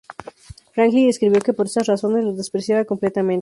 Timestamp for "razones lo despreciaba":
1.85-2.85